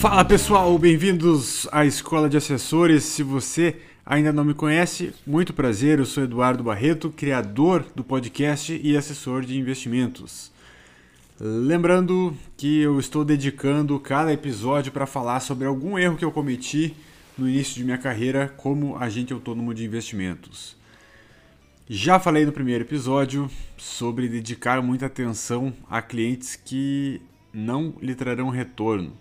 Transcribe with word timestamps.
Fala 0.00 0.24
pessoal, 0.24 0.78
bem-vindos 0.78 1.66
à 1.72 1.84
Escola 1.84 2.28
de 2.28 2.36
Assessores. 2.36 3.02
Se 3.02 3.24
você 3.24 3.78
ainda 4.06 4.32
não 4.32 4.44
me 4.44 4.54
conhece, 4.54 5.12
muito 5.26 5.52
prazer, 5.52 5.98
eu 5.98 6.06
sou 6.06 6.22
Eduardo 6.22 6.62
Barreto, 6.62 7.10
criador 7.10 7.84
do 7.96 8.04
podcast 8.04 8.80
e 8.80 8.96
assessor 8.96 9.44
de 9.44 9.58
investimentos. 9.58 10.52
Lembrando 11.40 12.32
que 12.56 12.78
eu 12.78 13.00
estou 13.00 13.24
dedicando 13.24 13.98
cada 13.98 14.32
episódio 14.32 14.92
para 14.92 15.04
falar 15.04 15.40
sobre 15.40 15.66
algum 15.66 15.98
erro 15.98 16.16
que 16.16 16.24
eu 16.24 16.30
cometi 16.30 16.94
no 17.36 17.48
início 17.48 17.74
de 17.74 17.82
minha 17.82 17.98
carreira 17.98 18.54
como 18.56 18.96
agente 18.96 19.32
autônomo 19.32 19.74
de 19.74 19.84
investimentos. 19.84 20.76
Já 21.88 22.20
falei 22.20 22.46
no 22.46 22.52
primeiro 22.52 22.84
episódio 22.84 23.50
sobre 23.76 24.28
dedicar 24.28 24.80
muita 24.80 25.06
atenção 25.06 25.72
a 25.90 26.00
clientes 26.00 26.54
que 26.54 27.20
não 27.52 27.96
lhe 28.00 28.14
trarão 28.14 28.48
retorno. 28.48 29.12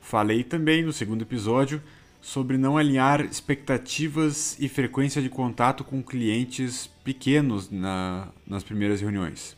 Falei 0.00 0.42
também 0.42 0.82
no 0.82 0.92
segundo 0.92 1.22
episódio 1.22 1.82
sobre 2.20 2.58
não 2.58 2.76
alinhar 2.76 3.20
expectativas 3.22 4.56
e 4.58 4.68
frequência 4.68 5.22
de 5.22 5.28
contato 5.28 5.84
com 5.84 6.02
clientes 6.02 6.88
pequenos 7.02 7.70
na, 7.70 8.28
nas 8.46 8.62
primeiras 8.62 9.00
reuniões. 9.00 9.56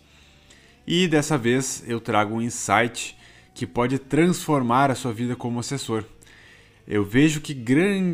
E 0.86 1.08
dessa 1.08 1.38
vez 1.38 1.84
eu 1.86 2.00
trago 2.00 2.34
um 2.34 2.42
insight 2.42 3.16
que 3.54 3.66
pode 3.66 3.98
transformar 3.98 4.90
a 4.90 4.94
sua 4.94 5.12
vida 5.12 5.36
como 5.36 5.60
assessor. 5.60 6.04
Eu 6.86 7.04
vejo 7.04 7.40
que 7.40 7.52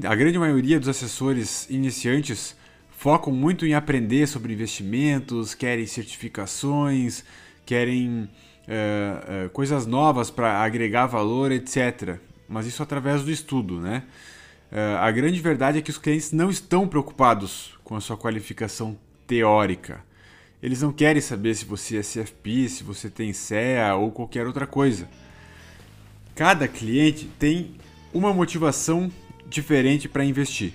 a 0.05 0.15
grande 0.15 0.39
maioria 0.39 0.79
dos 0.79 0.89
assessores 0.89 1.69
iniciantes 1.71 2.57
focam 2.91 3.33
muito 3.33 3.65
em 3.65 3.75
aprender 3.75 4.27
sobre 4.27 4.53
investimentos, 4.53 5.55
querem 5.55 5.87
certificações, 5.87 7.25
querem 7.65 8.29
uh, 8.69 9.47
uh, 9.47 9.51
coisas 9.51 9.87
novas 9.87 10.31
para 10.31 10.63
agregar 10.63 11.07
valor, 11.07 11.51
etc. 11.51 12.19
Mas 12.49 12.67
isso 12.67 12.83
através 12.83 13.23
do 13.23 13.31
estudo, 13.31 13.81
né? 13.81 14.05
Uh, 14.71 14.99
a 15.01 15.11
grande 15.11 15.41
verdade 15.41 15.79
é 15.79 15.83
que 15.83 15.91
os 15.91 15.99
clientes 15.99 16.31
não 16.33 16.51
estão 16.51 16.87
preocupados 16.87 17.79
com 17.83 17.97
a 17.97 18.01
sua 18.01 18.17
qualificação 18.17 18.99
teórica. 19.27 20.05
Eles 20.63 20.83
não 20.83 20.93
querem 20.93 21.23
saber 21.23 21.55
se 21.55 21.65
você 21.65 21.99
é 21.99 22.03
CFP, 22.03 22.69
se 22.69 22.85
você 22.85 23.09
tem 23.09 23.33
CEA 23.33 23.95
ou 23.95 24.11
qualquer 24.11 24.47
outra 24.47 24.67
coisa. 24.67 25.09
Cada 26.35 26.69
cliente 26.69 27.27
tem 27.39 27.77
uma 28.13 28.33
motivação 28.33 29.11
diferente 29.47 30.09
para 30.09 30.25
investir. 30.25 30.73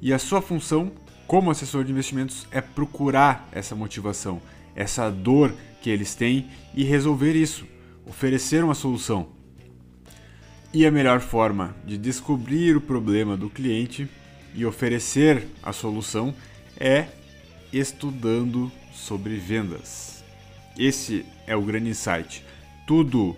E 0.00 0.12
a 0.12 0.18
sua 0.18 0.40
função 0.40 0.92
como 1.26 1.50
assessor 1.50 1.84
de 1.84 1.90
investimentos 1.90 2.46
é 2.50 2.60
procurar 2.60 3.48
essa 3.50 3.74
motivação, 3.74 4.40
essa 4.76 5.10
dor 5.10 5.52
que 5.80 5.90
eles 5.90 6.14
têm 6.14 6.46
e 6.74 6.84
resolver 6.84 7.32
isso, 7.32 7.66
oferecer 8.06 8.62
uma 8.62 8.74
solução. 8.74 9.28
E 10.72 10.84
a 10.84 10.90
melhor 10.90 11.20
forma 11.20 11.74
de 11.84 11.96
descobrir 11.96 12.76
o 12.76 12.80
problema 12.80 13.36
do 13.36 13.48
cliente 13.48 14.06
e 14.54 14.66
oferecer 14.66 15.46
a 15.62 15.72
solução 15.72 16.34
é 16.78 17.06
estudando 17.72 18.70
sobre 18.92 19.36
vendas. 19.36 20.22
Esse 20.78 21.24
é 21.46 21.56
o 21.56 21.62
grande 21.62 21.88
insight. 21.88 22.44
Tudo, 22.86 23.34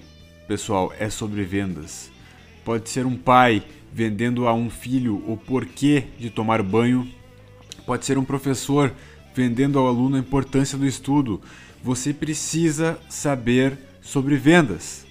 pessoal, 0.48 0.92
é 0.98 1.08
sobre 1.08 1.44
vendas. 1.44 2.10
Pode 2.64 2.90
ser 2.90 3.06
um 3.06 3.16
pai 3.16 3.62
vendendo 3.92 4.48
a 4.48 4.52
um 4.52 4.68
filho 4.68 5.22
o 5.26 5.36
porquê 5.36 6.04
de 6.18 6.28
tomar 6.28 6.62
banho 6.62 7.08
pode 7.88 8.04
ser 8.04 8.18
um 8.18 8.24
professor 8.24 8.92
vendendo 9.38 9.78
ao 9.78 9.86
aluno 9.86 10.16
a 10.16 10.18
importância 10.18 10.76
do 10.76 10.84
estudo. 10.84 11.40
Você 11.80 12.12
precisa 12.12 12.98
saber 13.08 13.78
sobre 14.02 14.36
vendas. 14.36 15.06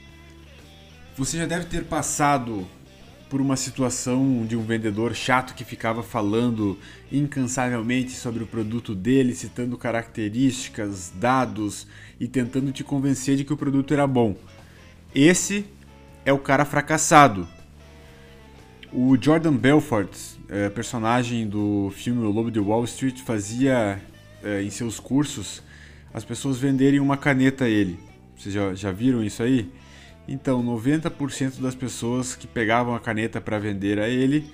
Você 1.17 1.38
já 1.38 1.45
deve 1.45 1.67
ter 1.67 1.86
passado 1.86 2.67
por 3.30 3.39
uma 3.39 3.56
situação 3.56 4.45
de 4.45 4.58
um 4.58 4.64
vendedor 4.64 5.16
chato 5.16 5.56
que 5.56 5.64
ficava 5.64 6.03
falando 6.03 6.78
incansavelmente 7.09 8.12
sobre 8.12 8.44
o 8.44 8.47
produto 8.47 8.94
dele, 8.94 9.34
citando 9.34 9.78
características, 9.78 11.09
dados 11.16 11.88
e 12.19 12.28
tentando 12.28 12.74
te 12.74 12.84
convencer 12.84 13.38
de 13.38 13.46
que 13.46 13.53
o 13.53 13.57
produto 13.57 13.94
era 13.94 14.06
bom. 14.06 14.35
Esse 15.16 15.66
é 16.25 16.34
o 16.34 16.38
cara 16.38 16.66
fracassado. 16.66 17.47
O 18.91 19.18
Jordan 19.19 19.53
Belfort, 19.53 20.12
é, 20.50 20.68
personagem 20.68 21.47
do 21.47 21.94
filme 21.96 22.25
O 22.25 22.30
Lobo 22.30 22.51
de 22.51 22.59
Wall 22.59 22.84
Street, 22.84 23.22
fazia 23.22 24.01
é, 24.44 24.62
em 24.62 24.70
seus 24.70 25.00
cursos 25.00 25.62
as 26.14 26.24
pessoas 26.25 26.58
venderem 26.58 27.00
uma 27.00 27.18
caneta 27.18 27.66
a 27.66 27.70
ele. 27.70 28.00
Vocês 28.36 28.53
já, 28.53 28.74
já 28.74 28.92
viram 28.92 29.24
isso 29.24 29.44
aí? 29.44 29.70
Então, 30.28 30.64
90% 30.64 31.62
das 31.62 31.75
pessoas 31.75 32.36
que 32.36 32.48
pegavam 32.48 32.96
a 32.96 33.00
caneta 33.00 33.40
para 33.40 33.59
vender 33.59 34.00
a 34.00 34.09
ele 34.09 34.50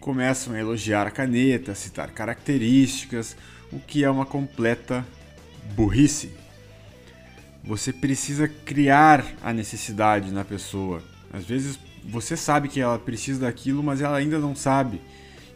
começam 0.00 0.54
a 0.54 0.58
elogiar 0.58 1.06
a 1.06 1.10
caneta, 1.10 1.72
a 1.72 1.74
citar 1.74 2.10
características, 2.10 3.36
o 3.72 3.78
que 3.78 4.04
é 4.04 4.10
uma 4.10 4.24
completa 4.24 5.04
burrice. 5.74 6.30
Você 7.64 7.92
precisa 7.92 8.46
criar 8.46 9.24
a 9.42 9.52
necessidade 9.52 10.30
na 10.30 10.44
pessoa. 10.44 11.02
Às 11.32 11.44
vezes 11.44 11.78
você 12.04 12.36
sabe 12.36 12.68
que 12.68 12.80
ela 12.80 12.98
precisa 12.98 13.40
daquilo, 13.40 13.82
mas 13.82 14.00
ela 14.00 14.16
ainda 14.16 14.38
não 14.38 14.54
sabe. 14.54 15.00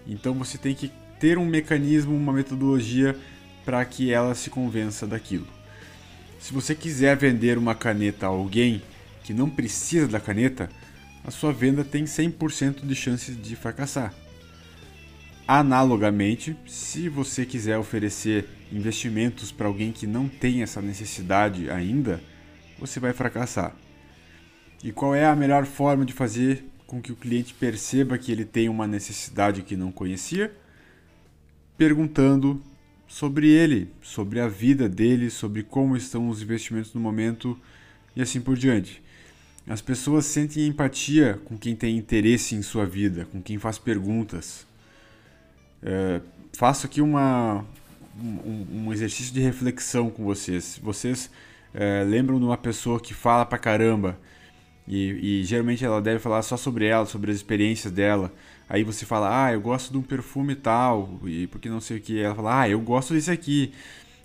Então 0.06 0.34
você 0.34 0.59
tem 0.59 0.75
que 0.75 0.91
ter 1.21 1.38
um 1.38 1.47
mecanismo, 1.47 2.16
uma 2.16 2.32
metodologia 2.32 3.16
para 3.65 3.84
que 3.84 4.12
ela 4.12 4.34
se 4.34 4.50
convença 4.50 5.06
daquilo. 5.06 5.47
Se 6.38 6.53
você 6.53 6.75
quiser 6.75 7.16
vender 7.16 7.59
uma 7.59 7.75
caneta 7.75 8.26
a 8.26 8.31
alguém 8.31 8.82
que 9.22 9.34
não 9.34 9.48
precisa 9.48 10.09
da 10.09 10.19
caneta, 10.19 10.71
a 11.22 11.31
sua 11.31 11.53
venda 11.53 11.84
tem 11.84 12.04
100% 12.04 12.87
de 12.87 12.94
chances 12.94 13.41
de 13.41 13.54
fracassar. 13.54 14.15
Analogamente, 15.47 16.56
se 16.66 17.09
você 17.09 17.44
quiser 17.44 17.76
oferecer 17.76 18.48
investimentos 18.72 19.53
para 19.53 19.66
alguém 19.66 19.92
que 19.92 20.06
não 20.06 20.28
tem 20.28 20.62
essa 20.62 20.81
necessidade 20.81 21.69
ainda, 21.69 22.21
você 22.78 22.98
vai 22.98 23.12
fracassar. 23.12 23.75
E 24.82 24.92
qual 24.92 25.15
é 25.15 25.27
a 25.27 25.37
melhor 25.37 25.66
forma 25.66 26.04
de 26.04 26.12
fazer 26.12 26.65
com 26.87 27.03
que 27.03 27.12
o 27.12 27.16
cliente 27.16 27.53
perceba 27.53 28.16
que 28.16 28.32
ele 28.32 28.44
tem 28.44 28.69
uma 28.69 28.87
necessidade 28.87 29.62
que 29.62 29.77
não 29.77 29.92
conhecia? 29.92 30.50
Perguntando 31.77 32.62
sobre 33.10 33.48
ele, 33.48 33.93
sobre 34.00 34.38
a 34.38 34.47
vida 34.47 34.88
dele, 34.88 35.31
sobre 35.31 35.65
como 35.65 35.97
estão 35.97 36.28
os 36.28 36.41
investimentos 36.41 36.94
no 36.94 37.00
momento 37.00 37.59
e 38.15 38.22
assim 38.22 38.41
por 38.41 38.56
diante. 38.56 39.03
As 39.66 39.81
pessoas 39.81 40.26
sentem 40.26 40.69
empatia 40.69 41.41
com 41.44 41.59
quem 41.59 41.75
tem 41.75 41.97
interesse 41.97 42.54
em 42.54 42.62
sua 42.62 42.87
vida, 42.87 43.26
com 43.32 43.43
quem 43.43 43.59
faz 43.59 43.78
perguntas. 43.78 44.65
É, 45.82 46.21
faço 46.53 46.87
aqui 46.87 47.00
uma, 47.00 47.65
um, 48.16 48.84
um, 48.87 48.93
exercício 48.93 49.34
de 49.34 49.41
reflexão 49.41 50.09
com 50.09 50.25
vocês. 50.25 50.78
Vocês 50.81 51.28
é, 51.75 52.04
lembram 52.04 52.38
de 52.38 52.44
uma 52.44 52.56
pessoa 52.56 53.00
que 53.00 53.12
fala 53.12 53.44
pra 53.44 53.59
caramba 53.59 54.16
e, 54.87 55.41
e, 55.41 55.44
geralmente 55.44 55.84
ela 55.84 56.00
deve 56.00 56.21
falar 56.21 56.42
só 56.42 56.56
sobre 56.56 56.87
ela, 56.87 57.06
sobre 57.06 57.32
as 57.32 57.37
experiências 57.38 57.92
dela. 57.92 58.32
Aí 58.70 58.84
você 58.84 59.04
fala, 59.04 59.47
ah, 59.47 59.53
eu 59.53 59.60
gosto 59.60 59.91
de 59.91 59.98
um 59.98 60.03
perfume 60.03 60.54
tal, 60.54 61.19
e 61.26 61.48
porque 61.48 61.69
não 61.69 61.81
sei 61.81 61.97
o 61.97 62.00
que. 62.00 62.20
Ela 62.20 62.36
fala, 62.36 62.60
ah, 62.60 62.69
eu 62.69 62.81
gosto 62.81 63.12
desse 63.12 63.28
aqui. 63.28 63.72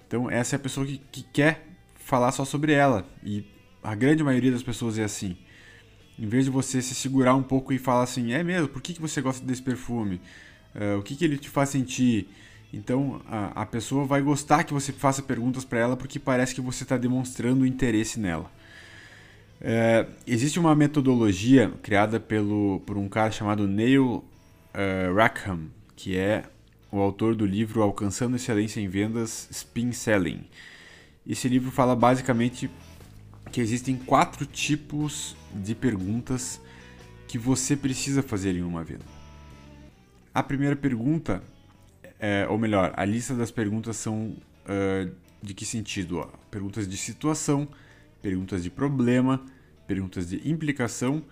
Então 0.08 0.30
essa 0.30 0.56
é 0.56 0.58
a 0.58 0.60
pessoa 0.60 0.86
que, 0.86 1.02
que 1.12 1.24
quer 1.24 1.66
falar 1.96 2.32
só 2.32 2.46
sobre 2.46 2.72
ela. 2.72 3.08
E 3.24 3.44
a 3.82 3.96
grande 3.96 4.24
maioria 4.24 4.52
das 4.52 4.62
pessoas 4.62 5.00
é 5.00 5.04
assim. 5.04 5.36
Em 6.20 6.28
vez 6.28 6.46
de 6.46 6.52
você 6.52 6.80
se 6.80 6.94
segurar 6.94 7.34
um 7.34 7.42
pouco 7.42 7.74
e 7.74 7.80
falar 7.80 8.04
assim, 8.04 8.34
é 8.34 8.44
mesmo, 8.44 8.68
por 8.68 8.84
que, 8.84 8.94
que 8.94 9.02
você 9.02 9.20
gosta 9.20 9.44
desse 9.44 9.64
perfume? 9.64 10.22
Uh, 10.76 11.00
o 11.00 11.02
que, 11.02 11.16
que 11.16 11.26
ele 11.26 11.40
te 11.40 11.50
faz 11.50 11.70
sentir? 11.70 12.30
Então 12.72 13.22
a, 13.28 13.64
a 13.64 13.66
pessoa 13.66 14.06
vai 14.06 14.22
gostar 14.22 14.64
que 14.64 14.74
você 14.74 14.94
faça 14.94 15.24
perguntas 15.24 15.66
para 15.66 15.80
ela 15.80 15.98
porque 15.98 16.20
parece 16.20 16.54
que 16.54 16.62
você 16.62 16.84
está 16.84 16.98
demonstrando 16.98 17.66
interesse 17.66 18.20
nela. 18.20 18.52
É, 19.60 20.06
existe 20.28 20.60
uma 20.60 20.76
metodologia 20.76 21.74
criada 21.82 22.20
pelo, 22.20 22.80
por 22.86 22.96
um 22.96 23.10
cara 23.10 23.32
chamado 23.32 23.68
Neil 23.68 24.24
uh, 24.76 25.16
Rackham, 25.16 25.70
que 25.96 26.18
é 26.18 26.44
o 26.92 27.00
autor 27.00 27.36
do 27.36 27.46
livro 27.46 27.82
Alcançando 27.82 28.36
Excelência 28.36 28.80
em 28.80 28.88
Vendas 28.88 29.48
Spin 29.50 29.92
Selling. 29.92 30.46
Esse 31.26 31.48
livro 31.48 31.72
fala 31.72 31.96
basicamente 31.96 32.70
que 33.52 33.62
existem 33.62 33.96
quatro 33.96 34.46
tipos 34.46 35.36
de 35.54 35.74
perguntas 35.74 36.62
que 37.28 37.38
você 37.38 37.76
precisa 37.76 38.22
fazer 38.22 38.56
em 38.56 38.62
uma 38.62 38.84
venda. 38.84 39.06
A 40.34 40.44
primeira 40.44 40.76
pergunta, 40.76 41.42
é, 42.20 42.46
ou 42.50 42.58
melhor, 42.58 42.94
a 42.96 43.06
lista 43.06 43.34
das 43.34 43.52
perguntas 43.52 43.96
são 43.98 44.36
uh, 44.66 45.12
de 45.42 45.54
que 45.54 45.66
sentido? 45.66 46.20
Ó? 46.20 46.28
Perguntas 46.52 46.88
de 46.88 46.98
situação, 46.98 47.68
perguntas 48.22 48.64
de 48.64 48.70
problema, 48.70 49.44
perguntas 49.88 50.30
de 50.30 50.48
implicação 50.50 51.24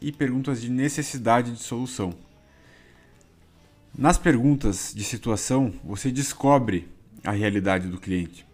e 0.00 0.10
perguntas 0.12 0.60
de 0.60 0.70
necessidade 0.70 1.52
de 1.52 1.62
solução. 1.62 2.14
Nas 3.98 4.16
perguntas 4.16 4.92
de 4.94 5.02
situação, 5.02 5.74
você 5.82 6.12
descobre 6.12 6.86
a 7.24 7.32
realidade 7.32 7.88
do 7.88 7.98
cliente. 7.98 8.46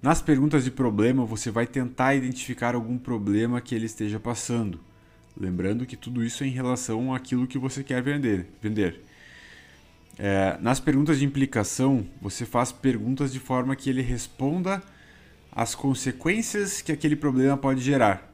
Nas 0.00 0.22
perguntas 0.22 0.62
de 0.62 0.70
problema, 0.70 1.24
você 1.24 1.50
vai 1.50 1.66
tentar 1.66 2.14
identificar 2.14 2.76
algum 2.76 2.96
problema 2.96 3.60
que 3.60 3.74
ele 3.74 3.86
esteja 3.86 4.20
passando. 4.20 4.78
Lembrando 5.36 5.84
que 5.86 5.96
tudo 5.96 6.24
isso 6.24 6.44
é 6.44 6.46
em 6.46 6.50
relação 6.50 7.12
àquilo 7.12 7.48
que 7.48 7.58
você 7.58 7.82
quer 7.82 8.00
vender. 8.00 8.46
vender. 8.62 9.02
É, 10.16 10.56
nas 10.60 10.78
perguntas 10.78 11.18
de 11.18 11.24
implicação, 11.24 12.06
você 12.22 12.46
faz 12.46 12.70
perguntas 12.70 13.32
de 13.32 13.40
forma 13.40 13.74
que 13.74 13.90
ele 13.90 14.02
responda 14.02 14.80
às 15.50 15.74
consequências 15.74 16.80
que 16.80 16.92
aquele 16.92 17.16
problema 17.16 17.56
pode 17.56 17.80
gerar. 17.80 18.32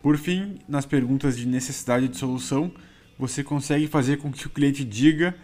Por 0.00 0.16
fim, 0.16 0.60
nas 0.68 0.86
perguntas 0.86 1.36
de 1.36 1.44
necessidade 1.44 2.06
de 2.06 2.16
solução, 2.16 2.72
você 3.18 3.44
consegue 3.44 3.86
fazer 3.86 4.18
com 4.18 4.32
que 4.32 4.46
o 4.46 4.50
cliente 4.50 4.84
diga, 4.84 5.34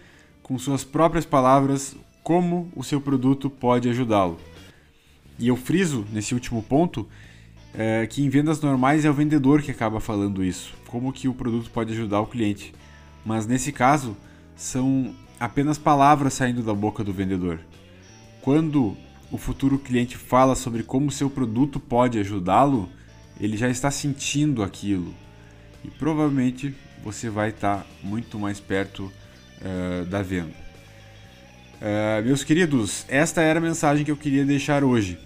com 0.42 0.58
suas 0.58 0.84
próprias 0.84 1.24
palavras, 1.24 1.96
como 2.22 2.70
o 2.74 2.82
seu 2.82 3.00
produto 3.00 3.48
pode 3.48 3.88
ajudá-lo. 3.88 4.38
E 5.38 5.48
eu 5.48 5.56
friso 5.56 6.04
nesse 6.12 6.34
último 6.34 6.62
ponto 6.62 7.08
é, 7.72 8.06
que 8.06 8.22
em 8.22 8.28
vendas 8.28 8.60
normais 8.60 9.04
é 9.04 9.10
o 9.10 9.14
vendedor 9.14 9.62
que 9.62 9.70
acaba 9.70 10.00
falando 10.00 10.44
isso, 10.44 10.74
como 10.86 11.12
que 11.12 11.28
o 11.28 11.34
produto 11.34 11.70
pode 11.70 11.92
ajudar 11.92 12.20
o 12.20 12.26
cliente. 12.26 12.74
Mas 13.24 13.46
nesse 13.46 13.72
caso, 13.72 14.16
são 14.56 15.14
apenas 15.38 15.78
palavras 15.78 16.34
saindo 16.34 16.62
da 16.62 16.74
boca 16.74 17.02
do 17.02 17.12
vendedor. 17.12 17.60
Quando 18.42 18.96
o 19.30 19.38
futuro 19.38 19.78
cliente 19.78 20.16
fala 20.16 20.54
sobre 20.54 20.82
como 20.82 21.10
seu 21.10 21.30
produto 21.30 21.78
pode 21.78 22.18
ajudá-lo, 22.18 22.88
ele 23.40 23.56
já 23.56 23.68
está 23.68 23.90
sentindo 23.90 24.62
aquilo. 24.62 25.14
E 25.84 25.88
provavelmente 25.88 26.74
você 27.02 27.28
vai 27.28 27.50
estar 27.50 27.86
muito 28.02 28.38
mais 28.38 28.60
perto 28.60 29.12
uh, 29.60 30.04
da 30.06 30.22
venda. 30.22 30.52
Uh, 31.80 32.22
meus 32.24 32.44
queridos, 32.44 33.04
esta 33.08 33.40
era 33.40 33.58
a 33.58 33.62
mensagem 33.62 34.04
que 34.04 34.10
eu 34.10 34.16
queria 34.16 34.44
deixar 34.44 34.84
hoje. 34.84 35.18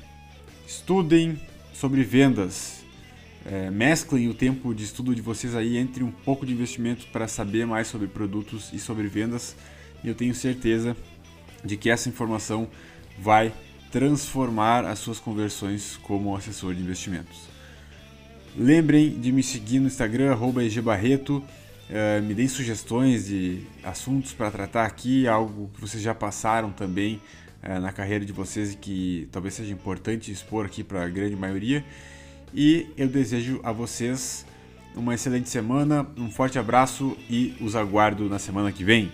Estudem 0.66 1.38
sobre 1.72 2.02
vendas. 2.02 2.84
É, 3.46 3.70
mesclem 3.70 4.26
o 4.28 4.32
tempo 4.32 4.74
de 4.74 4.84
estudo 4.84 5.14
de 5.14 5.20
vocês 5.20 5.54
aí 5.54 5.76
entre 5.76 6.02
um 6.02 6.10
pouco 6.10 6.46
de 6.46 6.52
investimento 6.54 7.06
para 7.12 7.28
saber 7.28 7.66
mais 7.66 7.88
sobre 7.88 8.06
produtos 8.06 8.72
e 8.72 8.78
sobre 8.78 9.06
vendas. 9.06 9.54
E 10.02 10.08
eu 10.08 10.14
tenho 10.14 10.34
certeza 10.34 10.96
de 11.62 11.76
que 11.76 11.90
essa 11.90 12.08
informação 12.08 12.68
vai 13.18 13.52
transformar 13.92 14.84
as 14.86 14.98
suas 14.98 15.18
conversões 15.18 15.98
como 16.02 16.34
assessor 16.34 16.74
de 16.74 16.80
investimentos. 16.80 17.48
Lembrem 18.56 19.20
de 19.20 19.30
me 19.30 19.42
seguir 19.42 19.80
no 19.80 19.88
Instagram, 19.88 20.36
@egbarreto. 20.62 21.42
Uh, 21.90 22.22
me 22.22 22.34
deem 22.34 22.48
sugestões 22.48 23.26
de 23.26 23.62
assuntos 23.82 24.32
para 24.32 24.50
tratar 24.50 24.86
aqui, 24.86 25.28
algo 25.28 25.70
que 25.74 25.80
vocês 25.80 26.02
já 26.02 26.14
passaram 26.14 26.70
também 26.70 27.20
uh, 27.62 27.78
na 27.78 27.92
carreira 27.92 28.24
de 28.24 28.32
vocês 28.32 28.72
e 28.72 28.76
que 28.76 29.28
talvez 29.30 29.54
seja 29.54 29.72
importante 29.72 30.32
expor 30.32 30.64
aqui 30.64 30.82
para 30.82 31.04
a 31.04 31.08
grande 31.08 31.36
maioria. 31.36 31.84
E 32.54 32.86
eu 32.96 33.08
desejo 33.08 33.60
a 33.62 33.72
vocês 33.72 34.46
uma 34.96 35.14
excelente 35.14 35.48
semana, 35.48 36.06
um 36.16 36.30
forte 36.30 36.58
abraço 36.58 37.16
e 37.28 37.54
os 37.60 37.74
aguardo 37.76 38.28
na 38.28 38.38
semana 38.38 38.70
que 38.72 38.84
vem. 38.84 39.12